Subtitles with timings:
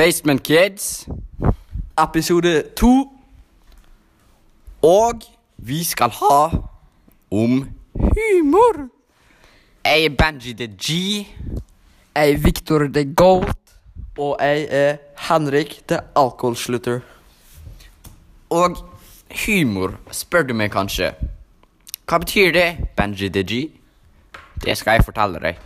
[0.00, 1.08] Basement Kids.
[2.02, 3.08] Episode to.
[4.82, 5.20] Og
[5.56, 6.44] vi skal ha
[7.30, 8.88] om humor.
[9.84, 10.88] Jeg er Benji the G.
[12.14, 13.58] Jeg er Victor the Goat.
[14.18, 14.96] Og jeg er
[15.28, 17.00] Henrik the Alkoholslutter.
[18.50, 18.76] Og
[19.46, 21.10] humor, spør du meg kanskje.
[22.08, 23.60] Hva betyr det, Benji the G?
[24.64, 25.60] Det skal jeg fortelle deg.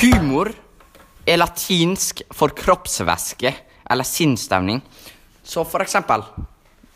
[0.00, 0.54] Humor
[1.28, 3.52] er latinsk for kroppsvæske
[3.90, 4.82] eller sinnsstemning.
[5.44, 6.24] Så for eksempel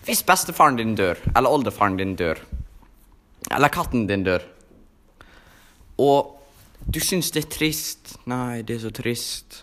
[0.03, 2.41] hvis bestefaren din dør, eller oldefaren din dør,
[3.55, 4.43] eller katten din dør,
[6.03, 6.41] og
[6.83, 9.61] du syns det er trist Nei, det er så trist.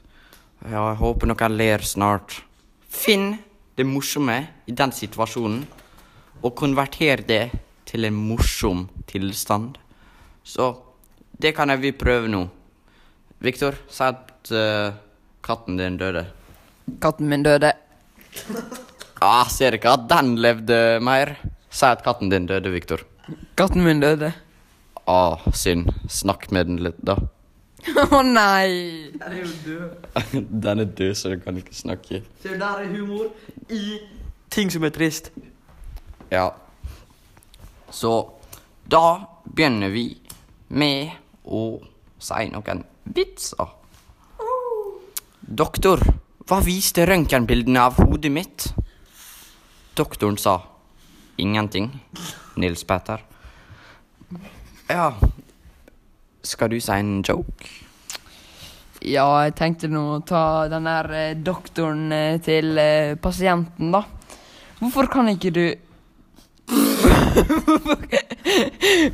[0.64, 2.38] Ja, jeg håper noen ler snart.
[2.88, 3.34] Finn
[3.76, 5.66] det morsomme i den situasjonen,
[6.40, 7.50] og konverter det
[7.88, 9.76] til en morsom tilstand.
[10.44, 10.72] Så
[11.36, 12.46] det kan jeg vi prøve nå.
[13.40, 14.92] Viktor, si at uh,
[15.42, 16.26] katten din døde.
[17.02, 17.74] Katten min døde.
[19.20, 21.34] Ah, ser ikke at den levde mer.
[21.68, 23.02] Si at katten din døde, Viktor.
[23.60, 24.30] Katten min døde.
[25.12, 25.90] Ah, synd.
[26.08, 27.18] Snakk med den litt, da.
[28.16, 29.12] Å nei!
[29.20, 30.08] Den er jo død.
[30.68, 32.22] den er død, så du kan ikke snakke.
[32.40, 33.28] Se, der er humor
[33.68, 34.00] i
[34.56, 35.34] ting som er trist.
[36.32, 36.48] Ja.
[37.92, 38.14] Så
[38.88, 39.04] da
[39.52, 40.14] begynner vi
[40.72, 41.12] med
[41.44, 41.66] å
[42.24, 43.76] si noen vitser.
[45.42, 46.04] Doktor,
[46.46, 48.68] hva viste røntgenbildene av hodet mitt?
[49.98, 50.60] Doktoren sa
[51.42, 51.92] ingenting.
[52.60, 53.24] Nils Petter.
[54.90, 55.14] Ja
[56.44, 57.68] Skal du si en joke?
[59.00, 64.04] Ja, jeg tenkte nå å ta den der eh, doktoren eh, til eh, pasienten, da.
[64.82, 65.64] Hvorfor kan ikke du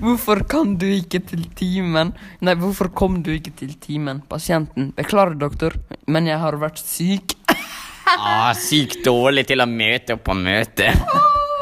[0.03, 2.13] Hvorfor kan du ikke til timen?
[2.45, 4.21] Nei, hvorfor kom du ikke til timen?
[4.29, 4.91] Pasienten.
[4.97, 5.75] Beklager, doktor,
[6.07, 7.37] men jeg har vært syk.
[8.05, 10.91] Ah, sykt dårlig til å møte opp på møte.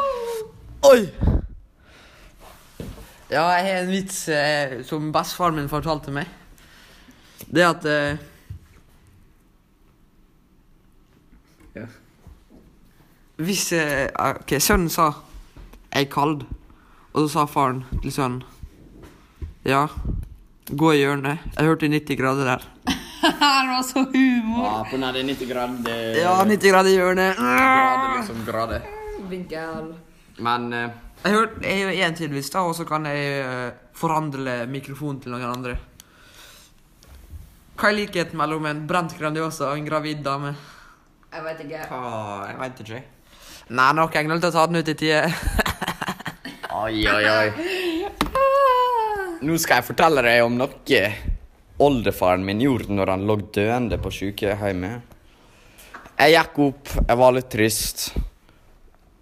[0.91, 0.99] Oi!
[3.31, 6.27] Ja, jeg har en vits eh, som bestefaren min fortalte meg.
[7.47, 8.19] Det at eh,
[11.79, 11.87] ja.
[13.39, 15.13] Hvis eh, Ok, sønnen sa
[15.93, 16.45] 'jeg er kald',
[17.13, 18.43] og så sa faren til sønnen
[19.63, 19.87] 'ja,
[20.69, 21.37] gå i hjørnet'.
[21.55, 22.61] Jeg hørte 90 grader der.
[23.63, 24.65] det var så humor.
[24.65, 27.37] Ja, på nær det 90 grader Ja, 90 grader i hjørnet.
[27.37, 28.81] grader, liksom grader.
[29.29, 29.93] Vinkel.
[30.39, 30.89] Men uh,
[31.23, 35.21] Jeg hørte hørt jeg gjør én tydeligvis, da, og så kan jeg uh, forhandle mikrofonen
[35.21, 35.77] til noen andre.
[37.79, 40.55] Hva er likheten mellom en brent Grandiosa og en gravid dame?
[41.33, 41.87] Jeg vet ikke.
[41.89, 43.03] hva Jeg veit ikke.
[43.69, 45.23] Nei, nok engler til å ta den ut i tide.
[46.83, 47.51] Oi, oi, oi.
[49.47, 50.97] Nå skal jeg fortelle deg om noe
[51.85, 55.13] oldefaren min gjorde når han lå døende på sykehjemmet.
[56.17, 58.03] Jeg gikk opp, jeg var litt trist.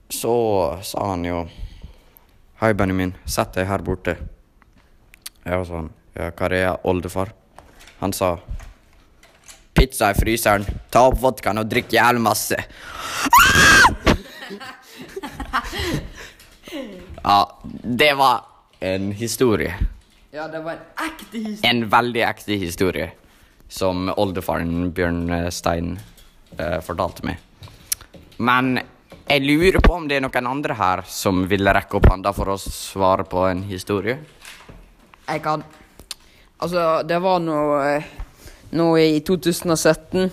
[0.09, 0.33] Så
[0.89, 1.43] sa han jo
[2.63, 4.17] Hei, Benjamin, sett deg her borte.
[5.45, 7.29] Jeg var sånn Ja, hva er det, oldefar?
[8.01, 8.39] Han sa
[9.77, 10.65] Pizza i fryseren.
[10.89, 12.57] Ta opp vodkaen og drikk jævlig masse.
[17.23, 18.41] Ja, det var
[18.79, 19.75] en historie.
[20.31, 21.69] Ja, det var en ekte historie.
[21.69, 23.11] En veldig ekte historie
[23.69, 25.93] som oldefaren Bjørn eh, Stein
[26.57, 27.37] eh, fortalte meg.
[28.41, 28.79] Men
[29.27, 32.55] jeg lurer på om det er noen andre her som vil rekke opp hånda for
[32.55, 34.17] å svare på en historie.
[35.27, 35.63] Jeg kan
[36.61, 38.03] Altså, det var nå eh,
[38.77, 40.27] Nå i 2017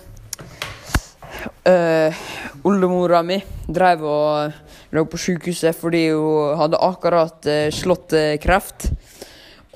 [1.67, 2.19] uh,
[2.63, 8.89] Oldemora mi drev og lå på sykehuset fordi hun hadde akkurat eh, slått eh, kreft.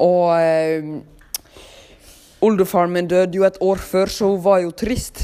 [0.02, 0.96] Og uh,
[2.42, 5.22] oldefaren min døde jo et år før, så hun var jo trist.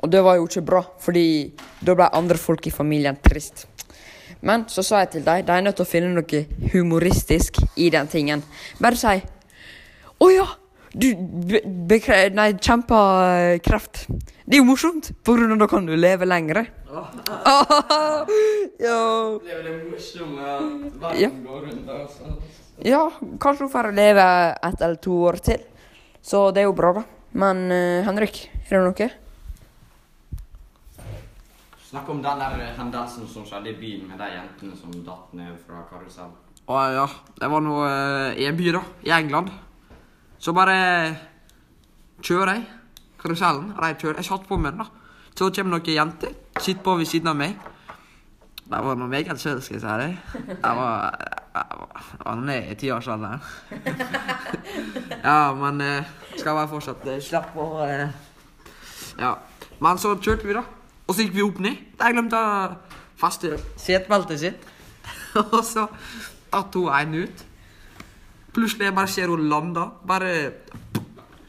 [0.00, 1.52] Og det var jo ikke bra, fordi
[1.84, 3.66] da ble andre folk i familien trist.
[4.40, 7.90] Men så sa jeg til dem de er nødt til å finne noe humoristisk i
[7.92, 8.42] den tingen.
[8.80, 9.20] Bare si
[10.20, 10.46] 'Å ja,
[10.92, 12.98] du be, bekre, nei, kjempa
[13.36, 14.04] eh, kreft'.
[14.50, 16.64] Det er jo morsomt, for da kan du leve lengre.
[16.90, 17.02] ja.
[18.82, 20.42] Det er jo det morsomme
[21.06, 21.28] at Ja.
[21.30, 21.88] går rundt.
[21.88, 22.24] Altså.
[22.82, 24.24] ja, kanskje hun får leve
[24.62, 25.60] ett eller to år til.
[26.20, 27.04] Så det er jo bra, da.
[27.30, 29.08] Men uh, Henrik, er det noe?
[31.86, 35.54] Snakk om den der hendelsen som skjedde i byen med de jentene som datt ned
[35.62, 36.34] fra karusell.
[36.66, 37.06] Å ja.
[37.38, 38.82] Det var nå uh, i en by, da.
[39.06, 39.54] I England.
[40.42, 40.74] Så bare
[42.18, 42.79] kjører jeg
[43.22, 43.72] karusellen.
[43.82, 44.20] Jeg kjører.
[44.20, 44.86] Jeg satt på med den, da.
[45.36, 46.32] Så kommer noen jenter.
[46.60, 47.54] Sitter på ved siden av meg.
[48.70, 50.10] Det var noe meget søt, skal jeg si det.
[50.48, 51.14] Jeg var,
[51.54, 53.40] jeg var, jeg var ned i tiårsalderen.
[55.24, 57.16] ja, men eh, skal bare fortsette.
[57.24, 58.08] Slapp og eh,
[59.18, 59.34] Ja.
[59.80, 60.62] Men så kjørte vi, da.
[61.08, 61.82] Og så gikk vi opp ned.
[61.98, 64.68] Da glemte jeg å feste setebeltet sitt.
[65.42, 65.88] og så
[66.52, 67.44] datt hun en ut.
[68.54, 69.88] Plutselig bare ser hun landa.
[70.06, 70.30] Bare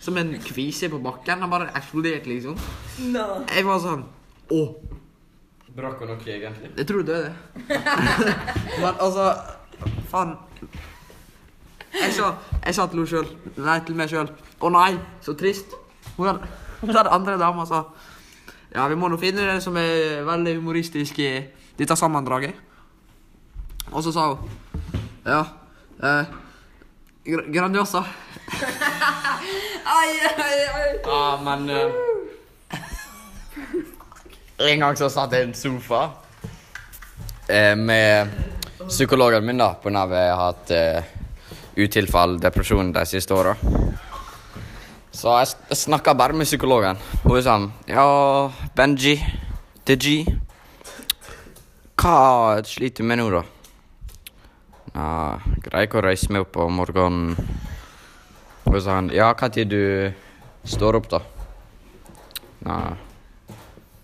[0.01, 1.41] som en kvise på bakken.
[1.43, 2.57] Han bare eksploderte, liksom.
[3.01, 4.03] Jeg var sånn
[4.51, 4.61] Å,
[5.71, 6.71] Brakk hun noe, egentlig?
[6.75, 7.29] jeg tror du døde.
[8.81, 9.29] Men altså
[10.11, 10.33] Faen.
[11.95, 12.33] Jeg sa,
[12.65, 14.29] jeg sa til henne sjøl, nei, til meg sjøl
[14.63, 14.91] Å nei,
[15.23, 15.73] så trist.
[16.17, 16.49] Hun hadde,
[16.81, 17.81] hun hadde andre dama sa
[18.71, 21.31] Ja, vi må nå finne det som er veldig humoristisk i
[21.79, 22.55] dette sammendraget.
[23.91, 24.39] Og så sa hun
[25.27, 25.41] Ja,
[26.03, 26.31] eh,
[27.27, 28.03] Gra- Grandiosa.
[29.85, 30.99] Ai, ai, ai.
[31.03, 31.91] Ja, men eh,
[34.57, 36.01] En gang så satt jeg i en sofa
[37.49, 38.29] eh, med
[38.87, 41.03] psykologen min, da, av at jeg har hatt eh,
[41.81, 43.55] utilfall, depresjon, de siste åra.
[45.11, 46.97] Så jeg, snakka bare med psykologen.
[47.25, 48.05] Hun sånn Ja,
[48.77, 49.17] Benji,
[49.87, 50.21] DG,
[52.01, 53.43] hva sliter du med nå, da?
[54.91, 55.09] Ja,
[55.63, 57.35] greier ikke å reise meg opp om morgenen.
[58.71, 60.11] Hun sa han, ja, tid du
[60.63, 61.19] står opp, da?
[62.63, 62.93] Nei,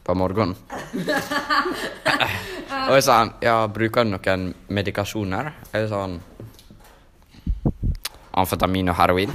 [0.04, 0.58] på morgenen.
[2.90, 5.54] Og jeg sa han, ja, bruker du noen medikasjoner?
[5.72, 6.20] Jeg sa han,
[8.36, 9.32] amfetamin og heroin.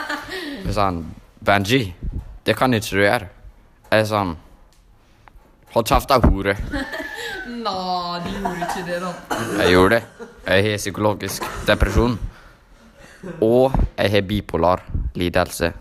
[0.70, 1.02] Jeg sa han,
[1.42, 1.82] Benji,
[2.46, 3.26] det kan ikke du gjøre.
[3.90, 4.36] Jeg sa han,
[5.74, 6.54] hold kjeft da, hore.
[7.66, 7.78] Nå,
[8.22, 9.14] du gjorde ikke det, da.
[9.64, 10.28] Jeg gjorde det.
[10.46, 12.20] Jeg har psykologisk depresjon.
[13.40, 14.82] Og jeg har bipolar
[15.18, 15.72] lidelse.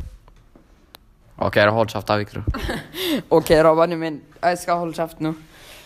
[1.40, 2.44] OK, da hold kjeft, da, Victor.
[3.38, 4.22] Ok, da, Benjamin.
[4.44, 5.34] Jeg skal holde kjeft nå.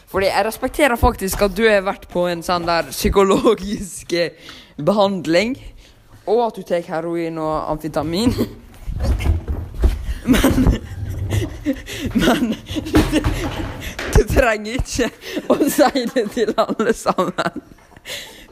[0.10, 4.32] Fordi jeg respekterer faktisk at du har vært på en sånn der psykologisk eh,
[4.78, 5.58] behandling.
[6.30, 8.34] Og at du tar heroin og amfetamin.
[10.34, 10.54] Men
[12.14, 13.20] Men du,
[14.14, 15.10] du trenger ikke
[15.50, 17.62] å si det til alle sammen.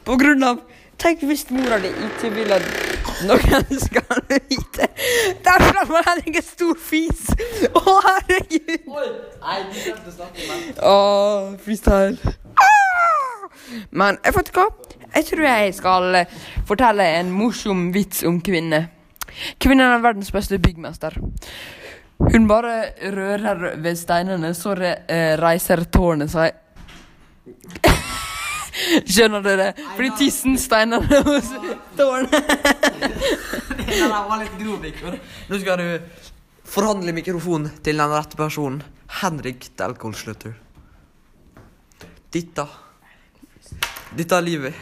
[0.06, 0.58] På grunn av
[1.02, 2.66] Tenk hvis mora di ikke vil at
[3.30, 4.88] noen skal vite.
[5.46, 7.28] Der slapp henning en stor fis!
[7.72, 8.88] Å, herregud!
[10.92, 12.36] Åh, freestyle.
[12.56, 13.48] Ah!
[13.92, 14.98] Men jeg vet ikke hva.
[15.12, 16.36] Jeg tror jeg skal eh,
[16.68, 18.86] fortelle en morsom vits om kvinne.
[19.60, 21.18] Kvinnen er verdens beste byggmester.
[22.22, 26.56] Hun bare rører ved steinene, så eh, reiser tårnet seg.
[29.06, 29.68] Skjønner dere?
[29.96, 31.52] Fordi tissen steiner hos
[31.98, 32.34] tårnet.
[33.92, 34.86] Den var litt grov.
[35.50, 35.88] Nå skal du
[36.72, 38.84] forhandle mikrofonen til den rette personen.
[39.22, 40.54] Henrik Delkolslutter.
[42.32, 42.68] Dette
[44.16, 44.76] Dette livet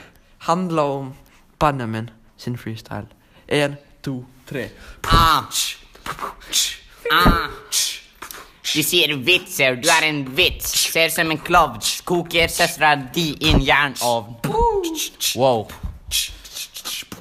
[0.45, 1.13] handler om
[1.59, 3.09] Benjamin sin freestyle.
[3.47, 4.69] Én, to, tre.
[5.03, 5.49] Ah.
[7.11, 7.49] Ah.
[8.69, 10.67] Du sier vitser, du er en vits.
[10.91, 11.79] Ser som en klovn.
[12.05, 14.35] Koker søstera di inn jernovn.
[15.35, 15.63] Wow.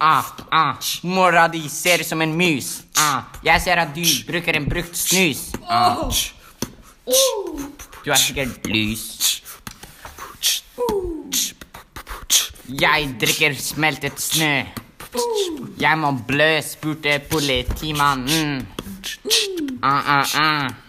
[0.01, 0.75] Ah, ah.
[1.03, 2.83] Mora di ser ut som en mus.
[3.01, 3.25] Ah.
[3.43, 5.49] Jeg ser at du bruker en brukt snus.
[5.65, 6.05] Ah.
[8.05, 9.07] Du er sikkert lys.
[12.69, 14.53] Jeg drikker smeltet snø.
[15.81, 18.69] Jeg må blø, spurte politimannen.
[19.81, 20.88] Ah, ah, ah.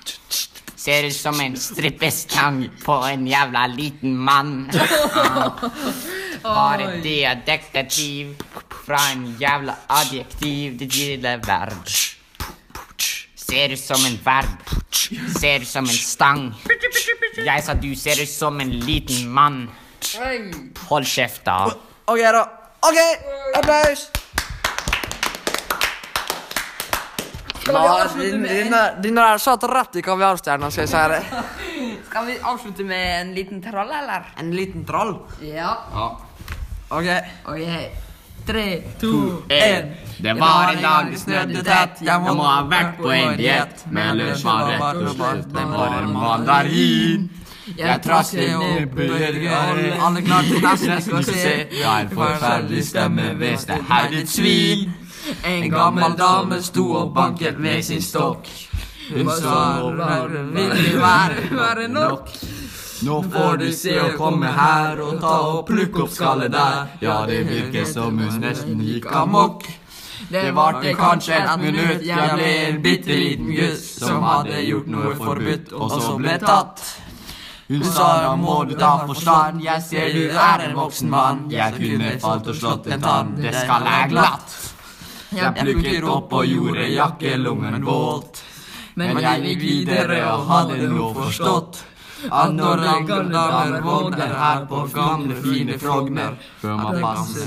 [0.79, 4.69] Ser ut som en strippestang på en jævla liten mann.
[6.43, 8.35] Bare det er detektiv
[8.85, 11.91] fra en jævla adjektiv, det lille verb.
[13.35, 14.71] Ser ut som en verb.
[15.39, 16.53] Ser ut som en stang.
[17.45, 19.65] Jeg sa du ser ut som en liten mann.
[20.87, 21.65] Hold kjeft, da.
[22.07, 22.47] OK, da.
[22.87, 23.03] OK,
[23.59, 24.07] applaus!
[27.73, 31.23] Ja, din- Dine dine der satt rett i kaviarstjerna, skal jeg si det.
[32.09, 34.23] Skal vi avslutte med en liten trall, eller?
[34.39, 35.15] En liten troll.
[35.45, 35.75] Ja.
[36.89, 37.09] OK.
[37.45, 37.59] Ok.
[38.47, 39.91] Tre, to, En.
[40.19, 41.99] Det var en dag det snødde tett.
[42.01, 43.83] Jeg må ha vært på en diett.
[43.93, 47.29] Men lunsj var rett og slett en mandarin.
[47.77, 51.67] Jeg trasket ned på Alle, alle klarte nesten å se.
[51.69, 54.87] Jeg har en forferdelig stemme, hvis det er ditt svin.
[55.43, 58.47] En gammel dame sto og banket med sin stokk.
[59.09, 59.81] Hun sa
[60.53, 62.29] vil det være, være nok?
[63.01, 66.79] Nå får du se å komme her og ta og plukke opp skallet der.
[67.01, 69.63] Ja, det virker som hun nesten gikk amok.
[70.29, 75.13] Det varte kanskje et minutt, jeg ble en bitte liten gutt som hadde gjort noe
[75.17, 76.83] forbudt, og så ble tatt.
[77.69, 81.45] Hun sa da må du ta forstand, jeg ser du er en voksen mann.
[81.53, 84.59] Jeg kunne falt og slått en tann, det skal jeg glatt.
[85.35, 88.41] Jeg plukket opp og gjorde jakkelommen våt.
[88.99, 91.85] Men jeg gikk videre og hadde nå forstått
[92.27, 97.45] at når gamle damer våkner her på gamle, fine Frogner, bør man passe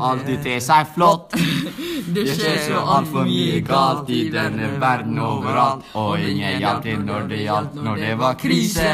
[0.00, 1.36] alltid til seg flott.
[2.14, 7.28] Det skjer så altfor mye galt i denne verden overalt, og ingen hjalp til når
[7.34, 8.88] det gjaldt når det var krise.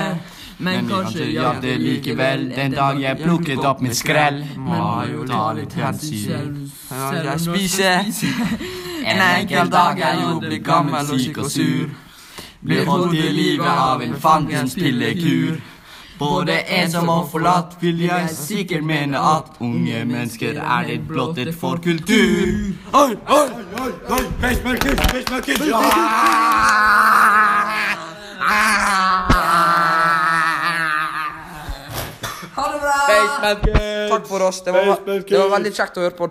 [0.59, 4.43] Men kanskje gjør det likevel den dag jeg plukket opp mitt skrell.
[4.59, 8.11] Må jo ta litt hensyn jeg spiser.
[9.07, 11.89] En enkel dag er jo blitt gammel og syk og sur.
[12.61, 15.61] Blir holdt i live av en fangens pillekur.
[16.19, 21.79] Både ensom og forlatt vil jeg sikkert mene at unge mennesker er litt blottet for
[21.85, 22.75] kultur.
[22.99, 23.47] Oi, oi,
[23.85, 25.63] oi, oi, Facemarked, facemarked,
[33.41, 34.63] Takk for oss.
[34.67, 36.31] Det var, det var veldig kjekt å høre på.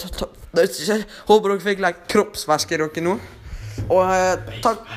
[1.31, 3.17] Håper dere fikk like, kroppsvæske dere nå.
[3.87, 4.87] Og uh, takk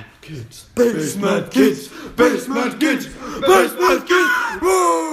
[0.76, 3.08] Basement kids, basement kids,
[3.40, 4.30] basement kids.
[4.62, 5.10] Woo!